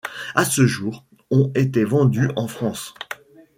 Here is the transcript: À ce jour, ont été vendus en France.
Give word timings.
À 0.33 0.45
ce 0.45 0.65
jour, 0.65 1.05
ont 1.29 1.51
été 1.53 1.83
vendus 1.83 2.31
en 2.35 2.47
France. 2.47 2.95